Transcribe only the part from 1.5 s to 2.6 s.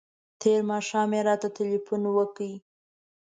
تلیفون وکړ.